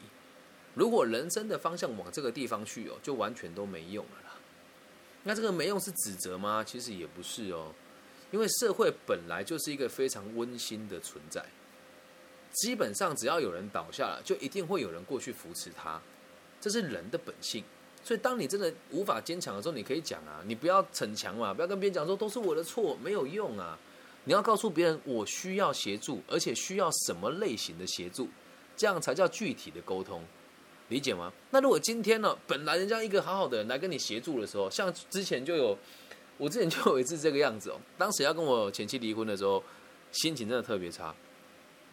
[0.74, 4.23] 如果人生的方向往这个地方去哦，就完全都没用了。
[5.24, 6.64] 那这个没用是指责吗？
[6.64, 7.74] 其实也不是哦，
[8.32, 11.46] 因为社会本来就是一个非常温馨的存在，
[12.52, 16.02] 基本上只要有人倒下了，就一定会有人过去扶持他，
[16.60, 17.64] 这是人的本性。
[18.04, 23.80] 所以，当你真的无法坚强的时候，你可以讲啊，你不要逞强嘛，不要跟别人讲说都是我的错，没有用啊。
[24.26, 28.28] 你要告诉别人，我需要协助，而且需要什么类型的协助，
[28.76, 30.22] 这样才叫具体的沟通，
[30.90, 31.32] 理解吗？
[31.52, 35.78] 那如果今天呢，本来人家一个好好的人来跟你协助的时候，像之前就有，
[36.38, 39.64] 我之前就有一次这个样子哦，当时要跟我前妻离婚的时候，
[40.12, 41.16] 心情真的特别差。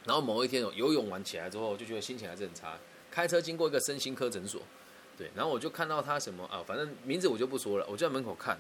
[0.05, 2.79] 然后某一天哦，游泳完起来之后，就觉得心情还是很差，
[3.11, 4.61] 开车经过一个身心科诊所。
[5.17, 7.87] 对，然后我就看到他什么啊，反正名字我就不说了。
[7.87, 8.59] 我就在门口看，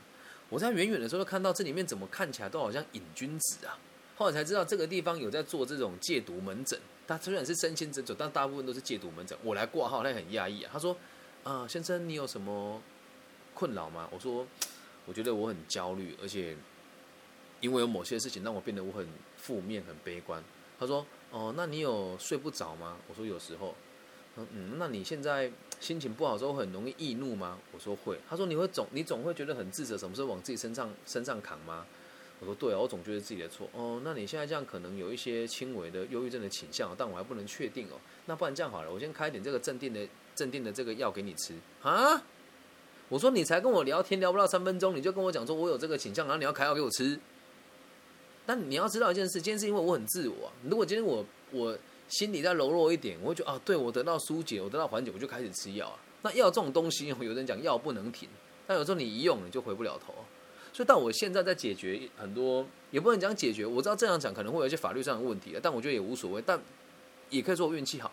[0.48, 3.78] 我在远远的时候看到这里面怎么看起来都好像瘾君子啊。
[4.16, 6.78] 后来才知道这个地方有在做这种戒毒门诊。
[7.10, 9.36] 他虽然是身心诊所，但大部分都是戒毒门诊。
[9.42, 10.70] 我来挂号，他很讶异啊。
[10.72, 10.96] 他说
[11.42, 12.80] ：“啊，先生，你有什么
[13.52, 14.46] 困扰吗？”我说
[15.06, 16.56] ：“我觉得我很焦虑，而且
[17.60, 19.04] 因为有某些事情让我变得我很
[19.36, 20.40] 负面、很悲观。”
[20.78, 23.74] 他说：“哦，那你有睡不着吗？”我说：“有时候。”
[24.36, 27.58] 嗯嗯，那你现在心情不好之后很容易易怒吗？
[27.72, 28.20] 我说会。
[28.30, 31.84] 他说你会总你总会觉得很自责，什么时候往自己身上身上扛吗？
[32.40, 33.68] 我说对啊，我总觉得自己的错。
[33.72, 38.00] 哦，那你现在这样可能有一些轻微的忧郁症的倾向，但我还不能确定哦。
[38.26, 40.00] 那不然这样好了，我先开点这个镇定的
[40.34, 42.22] 镇定的这个药给你吃啊。
[43.08, 47.18] 我说你才跟我聊天聊不到三分钟，你就跟我讲说我有这个倾向，然后你要开药给我吃。
[48.46, 50.50] 但你要知道一件事，今天是因为我很自我。
[50.68, 51.78] 如果今天我我。
[52.10, 55.96] 心里再柔弱一点，我会觉得啊，对我得到疏解，我得到缓解，我就开始吃药啊。
[56.22, 58.28] 那药这种东西，有人讲药不能停，
[58.66, 60.12] 但有时候你一用你就回不了头。
[60.72, 63.66] 所以，但我现在在解决很多，也不能讲解决。
[63.66, 66.42] 我知道这样讲可能会有一些法律上的问题但我觉得也无所谓。
[66.44, 66.60] 但
[67.28, 68.10] 也可以说我运气好，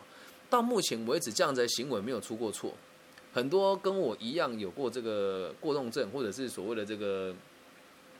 [0.50, 2.74] 到目前为止这样子的行为没有出过错。
[3.34, 7.34] 很多跟我一样有过这个过动症，或者是所谓的这个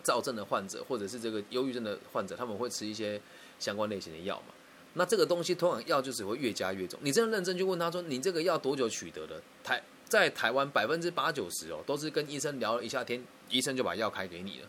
[0.04, 3.20] 躁症的患者或者是这个忧郁症的患者，他们会吃一些
[3.58, 4.54] 相关类型的药嘛。
[4.94, 7.00] 那这个东西通常药就只会越加越重。
[7.04, 9.42] 你真的认真去问他说，你这个药多久取得的？
[9.64, 14.68] 台在台湾百分之八九十哦，都是跟医生聊了一下天，医生就把药开给你了。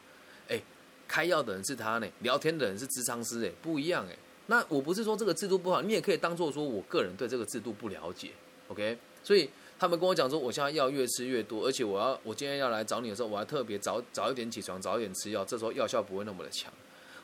[0.48, 0.60] 哎，
[1.06, 4.16] 开药的人是他呢，聊天的人是智商师，哎，不一样哎。
[4.46, 8.30] 那我不是说这个制度不好，你也可以当做说我个人对这个制度不了解
[8.68, 8.96] ，OK？
[9.22, 16.72] 所以他们跟我讲说，我现在药越吃越多，而且我要我今天要来找你的时候，我还特别早早一点起床，早一点吃药，这时候药效不会那么的强。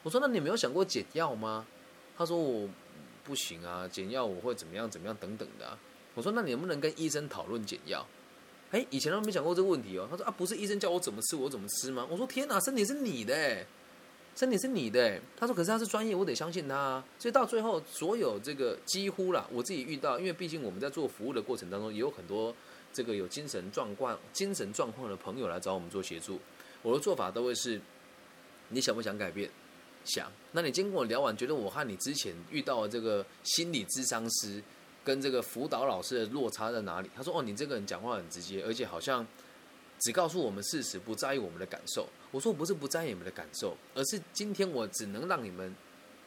[0.02, 1.64] 我说那你没有想过减药吗？
[2.18, 2.68] 他说我
[3.24, 5.78] 不行啊，减药我会怎么样怎么样等等的。
[6.14, 8.06] 我说那你能不能跟医生讨论减药？
[8.70, 10.06] 哎，以前他没想过这个问题哦。
[10.10, 12.06] 他说啊，不是医生叫我怎么吃我怎么吃吗？
[12.10, 13.64] 我说天哪，身体是你的。
[14.36, 17.00] 身体是你的，他说，可是他是专业，我得相信他。
[17.20, 22.52] 所以到最后，所有这个几乎啦，我自己遇到，因为毕竟我们在做服务的过程当中，也有很多
[22.92, 26.40] 这个有精神状况、精神状况的朋友来找我们做协助。
[26.82, 27.80] 我的做法都会是：
[28.70, 29.48] 你想不想改变？
[30.04, 30.28] 想。
[30.50, 34.60] 那你经过我聊完，觉得我和你之前遇到的这个心理咨商师
[35.04, 37.10] 跟这个辅导老师的落差在哪里？
[37.14, 39.26] 他说：哦，你这个人讲话很直接，而且好像。
[40.00, 42.06] 只告诉我们事实，不在意我们的感受。
[42.32, 45.74] 我说我不是不在意你们的感受，而是今天我只能让你们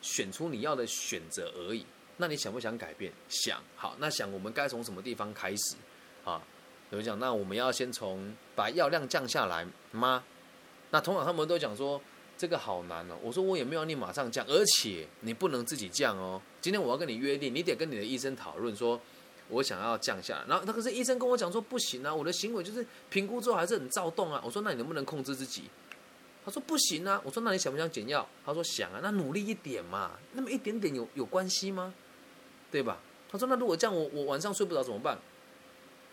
[0.02, 1.86] 选出你要的选择而已。
[2.16, 3.12] 那你想不想改变？
[3.28, 3.62] 想。
[3.76, 5.76] 好，那想我们该从什么地方开始？
[6.24, 6.42] 啊，
[6.92, 10.24] 有人讲，那我们要先从把药量降下来吗？
[10.90, 12.02] 那通常他们都讲说
[12.38, 13.16] 这个好难哦。
[13.22, 16.42] 我说我也没有你马上降，而且你不能自己降哦。
[16.62, 19.00] 今天我要跟你约定，你得跟你的医生讨论说。
[19.50, 24.42] 我想要降下来，然后那可是医生跟我讲说不行啊，我的行为就是评估之后还是很躁动啊。
[24.44, 25.64] 我说那你能不能控制自己？
[26.44, 27.22] 他说不行啊。
[27.24, 28.28] 我说那你想不想减药？
[28.46, 31.94] 他说想啊，那努力一点嘛，那么一点点有有关系吗？
[32.70, 32.98] 对吧？
[33.32, 35.18] 他说那如果这样我我晚上睡不着怎么办？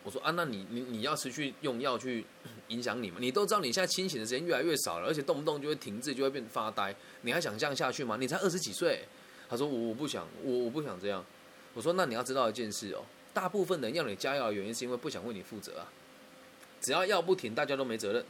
[0.04, 2.24] 我说啊，那你你你要持续用药去
[2.68, 3.16] 影响你吗？
[3.18, 8.16] 你都知道你现在清醒的时间越来越少了，而且动不动就会停滞，就会变发呆，你还想这样下去吗？
[8.20, 9.00] 你才二十几岁。
[9.48, 11.24] 他说我我不想我我不想这样。
[11.72, 13.02] 我说那你要知道一件事哦。
[13.32, 15.90] 大部分人要你加药的原因是因为不想为你负责啊。
[16.80, 18.22] 只要药不停，大家都没责任；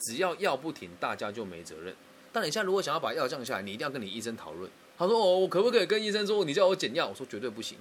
[0.00, 1.94] 只要药不停，大家就没责任。
[2.32, 4.70] 但你现在如果想要把药降下来，你一定要跟你医生讨论。
[4.98, 7.78] 他说：“哦，我可不可以跟医生说，你叫我减药？”我说：“绝对不行。”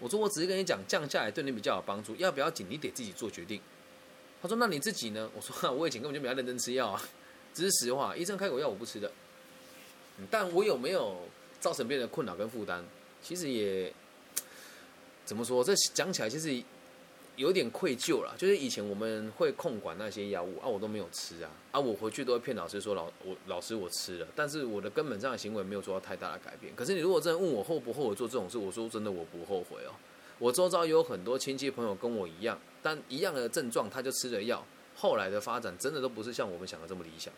[0.00, 3.60] 我说：“我只是跟你讲，降下来对你比较有帮助，要不要紧，你得自己做决定。”
[4.40, 7.02] 他说：“那你自己呢？”我说：“我以前根本就没有认真吃药啊，
[7.52, 9.10] 只是实话，医生开口药我不吃的。
[10.30, 11.28] 但我有没有
[11.60, 12.82] 造成别人的困扰跟负担？
[13.22, 13.92] 其实也……”
[15.26, 15.62] 怎么说？
[15.62, 16.62] 这讲起来其实
[17.38, 18.34] 有点愧疚了。
[18.36, 21.80] 就是以前我们会控管那些药物啊，我都没有吃啊啊！
[21.80, 26.74] 我回去都会骗老师说老我老师我吃了，但是我的根本上的行为没有做到太大的改变。
[26.74, 29.92] 可是你如果真的问我后不后悔做这种事，我说真的我不后悔哦。
[30.38, 34.62] 我周遭有很多亲戚朋友跟我一样，但一样的症状他就吃了药，
[34.96, 37.32] 后来的发展真的都不是像我们想的这么理想。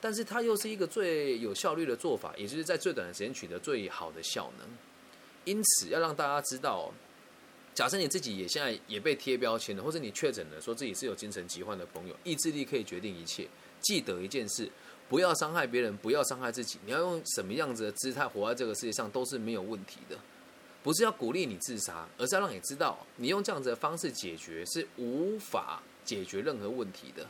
[0.00, 4.66] 但是它又是一个最有效率的做法，也就是在最短的时间取得最好的效能。
[5.44, 6.92] 因此要让大家知道。
[7.78, 13.46] 假设你自己也现在也被贴标签了，或者你确诊了，说自己是有精神疾患的朋友，意志力可以决定一切。
[13.80, 14.68] 记得一件事，
[15.08, 16.80] 不要伤害别人，不要伤害自己。
[16.84, 20.18] 你要用什么样子的姿态活在这个世界上都是没有问题的。
[20.82, 27.24] 不是要鼓励你自杀，而是要让你知道，你用这样子的方式解决是无法解决任何问题的。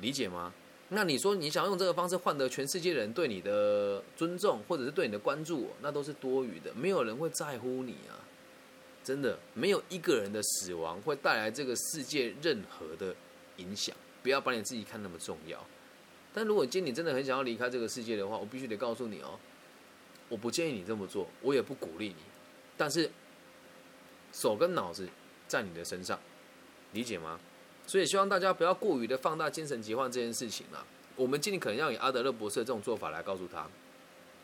[0.00, 0.52] 理解吗？
[0.88, 6.74] 那你说你想用这个方式换得全世界人对你的尊重，或者是对你的关注，那都是多余的。
[6.74, 8.18] 没有人会在乎你啊。
[9.04, 13.14] 真的没有一个人的死亡会带来这个世界任何的
[13.56, 15.64] 影响，不要把你自己看那么重要。
[16.32, 19.38] 但如果今天你真的很想要离开这个世界的话，我必须得告诉你哦，
[20.28, 22.16] 我不建议你这么做，我也不鼓励你。
[22.76, 23.10] 但是
[24.32, 25.08] 手跟脑子
[25.46, 26.18] 在你的身上，
[26.92, 27.38] 理解吗？
[27.86, 30.86] 所以希望大家不要过于的放大精神疾患这件事情啊。
[31.16, 33.68] 我们尽可能要以阿德勒博士的这种做法来告诉他，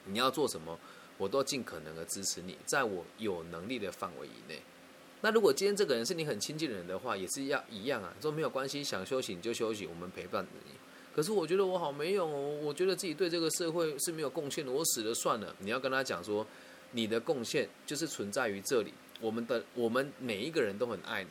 [0.05, 0.79] 你要做什么。
[1.18, 4.59] 我都尽可能的支持你，在我有能力的范围以内。
[5.20, 10.72] 那如果今天这个人是你很亲近的人的话，也是要一样啊，说没有关系，想休息你就休息，我们陪伴着你。
[11.12, 15.52] 可是我觉得我好没用哦，我觉得自己对这个社会是没有贡献的，我死了算了。
[15.58, 16.46] 你要跟他讲说，
[16.92, 21.31] 你的贡献就是存在于这里，我们的我们每一个人都很爱你，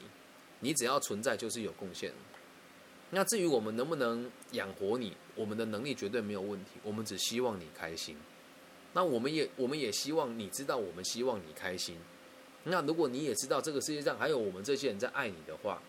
[0.59, 2.11] 你只要存在就是有贡献。
[3.11, 8.17] 那至于我们能不能养活你，我们的能力绝对没有问题，我们只希望你开心。
[8.97, 11.95] 那我们也我们也希望你知道，我们希望你开心。
[12.63, 15.79] 那如果你也知道这个世界上还有我们这些人在爱你的话，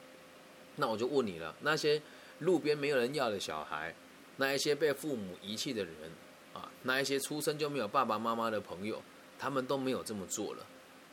[0.77, 2.03] 那我就问你了：那些
[2.41, 3.95] 路边没有人要的小孩，
[4.37, 5.95] 那一些被父母遗弃的人
[6.53, 9.03] 啊，那一些出生就没有爸爸妈妈的朋友，
[9.39, 10.67] 他们都没有这么做了。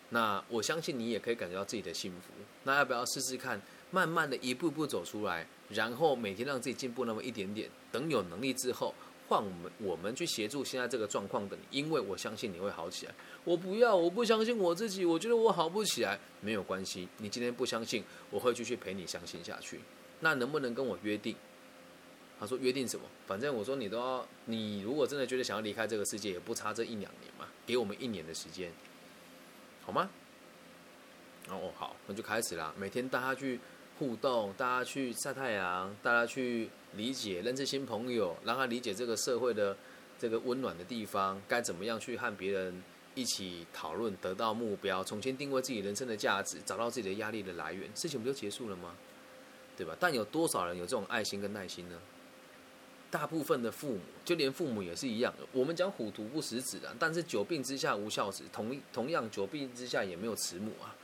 [0.10, 2.34] 那我相信你也可以感觉到自己的幸福。
[2.66, 8.94] 那要不要试试看，慢慢的一步步走出来，然后每天让自己进步那么一点点，等有能力之后。
[9.28, 13.14] 换我们，我们去协助现在这个状况的你，因为我相信你会好起来。
[13.44, 16.20] 我不要，我不相信我自己，我觉得我好不起来。
[16.42, 19.80] 没有关系，你今天不相信，我会继续陪你相信下去。
[20.20, 21.36] 那能不能跟我约定？
[22.40, 23.06] 他说约定什么？
[23.26, 28.72] 反正我说你都要，你如果真的觉得想要离开这个世界，也不差这一两年嘛，给我们一年的时间，
[29.84, 30.10] 好吗？
[31.50, 32.74] 哦哦，好，那就开始啦。
[32.78, 33.60] 每天带他去
[33.98, 36.70] 互动，大家去晒太阳，大家去。
[36.98, 39.76] 理解、认识新朋友，让他理解这个社会的
[40.18, 42.84] 这个温暖的地方，该怎么样去和别人
[43.14, 48.96] 一起讨论，得到目标，重新定位自己人生的价值，找到自己的压力的来源，事情不就结束了吗？
[49.78, 49.96] 对吧？
[50.00, 52.00] 但有多少人有这种爱心跟耐心呢？
[53.12, 55.34] 大部分的父母，就连父母也是一样。
[55.52, 60.96] 我们讲虎毒不食子啊，但是久病之下无孝子，同同样久病之下也没有慈母啊。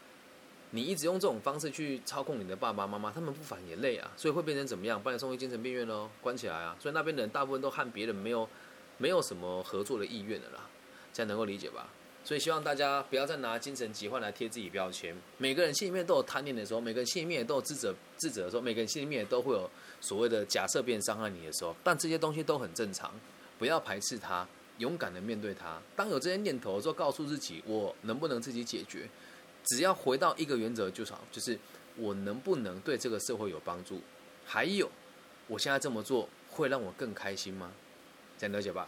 [0.72, 5.02] 你一直用这种方式去操控你的爸爸妈妈，他们不烦也累啊，所以会变成怎么样？
[5.02, 6.76] 把你送回精神病院喽，关起来啊！
[6.80, 8.48] 所以那边的人大部分都和别人没有
[8.98, 10.68] 没有什么合作的意愿的啦，
[11.12, 11.90] 这样能够理解吧？
[12.24, 15.16] 所以希望大家不要再拿精神疾患来贴自己标签。
[15.38, 19.70] 每个人心里面都有贪念的时候，每个人心里面也都有自责自责的时候，每个人心里面都会有
[20.00, 23.12] 所谓的假设别人伤害你的时候，但这些东西都很正常，
[23.58, 24.48] 不要排斥它，
[24.78, 25.82] 勇敢的面对它。
[25.96, 29.10] 当有这些念头的时候，告诉自己，我能不能自己解决？
[29.64, 31.58] 只要回到一个原则就好，就是
[31.96, 34.00] 我能不能对这个社会有帮助？
[34.46, 34.90] 还有，
[35.48, 37.72] 我现在这么做会让我更开心吗？
[38.38, 38.88] 这样了解吧。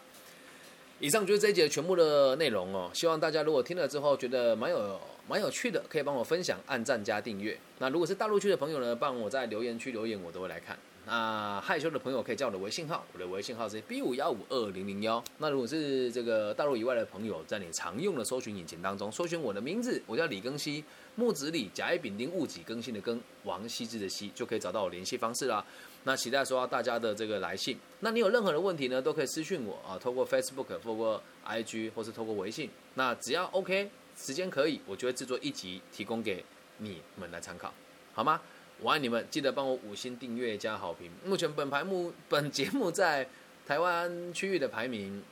[1.00, 2.90] 以上就是这一节全部的内容哦。
[2.94, 7.58] 希望大家如果听了之后觉得蛮有蛮有趣的，可以帮我分享、按赞加订阅。
[7.80, 10.78] 那如果是大陆区的朋友呢，帮我在留言区留言，我都会来看。
[11.06, 15.22] 那害羞的朋友可以加我的微信号，我的微信号是 B 五幺五二零零幺。
[15.38, 20.82] 那如果是这个大陆以外的朋友，在你常用的搜寻引擎当中搜寻我的名字，我叫李更新，
[21.16, 25.64] 木子李，甲乙丙丁戊己更新的更，王羲之的羲，就可以找到我联系方式啦。
[26.06, 27.78] 那期待收到大家的这个来信。
[28.00, 32.70] 那你有任何的问题呢，都可以私讯我啊，透过 Facebook、透过 IG 或是透过微信。
[32.94, 36.44] 那只要 OK，时间可以，我就会制作一集提供给
[36.78, 37.74] 你们来参考，
[38.14, 38.40] 好吗？
[38.84, 41.10] 我爱你们，记得帮我五星订阅加好评。
[41.24, 43.26] 目前本排目 本节目在
[43.66, 45.24] 台湾区域的排名，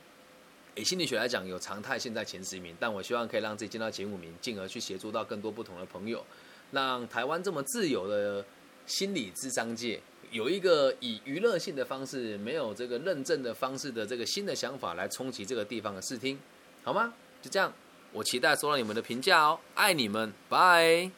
[0.73, 6.25] 以心理学来讲有常态现在前十名，但我希望可以让自己进到前五名，进而去协助到更多不同的朋友，
[6.71, 8.45] 让台湾这么自由的
[8.85, 9.99] 心理智商界
[10.31, 16.39] 有一个以娱乐性的方式，没有这个认证的方式的这个新的想法来冲击这个地方的视听，
[16.83, 17.13] 好吗？
[17.41, 17.73] 就这样，
[18.13, 21.11] 我期待收到你们的评价哦，爱你们，拜。